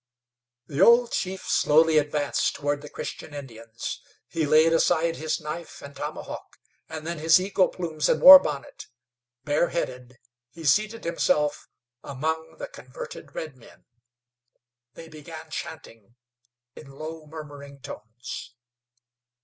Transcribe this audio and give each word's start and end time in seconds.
The 0.65 0.81
old 0.81 1.11
chief 1.11 1.43
slowly 1.47 1.99
advanced 1.99 2.55
toward 2.55 2.81
the 2.81 2.89
Christian 2.89 3.35
Indians. 3.35 4.01
He 4.27 4.47
laid 4.47 4.73
aside 4.73 5.17
his 5.17 5.39
knife 5.39 5.79
and 5.83 5.95
tomahawk, 5.95 6.57
and 6.89 7.05
then 7.05 7.19
his 7.19 7.39
eagle 7.39 7.67
plumes 7.67 8.09
and 8.09 8.19
war 8.19 8.39
bonnet. 8.39 8.87
Bareheaded, 9.43 10.17
he 10.49 10.63
seated 10.65 11.03
himself 11.03 11.67
among 12.03 12.57
the 12.57 12.67
converted 12.67 13.35
redmen. 13.35 13.85
They 14.95 15.07
began 15.07 15.51
chanting 15.51 16.15
in 16.75 16.89
low, 16.97 17.27
murmuring 17.27 17.79
tones. 17.79 18.55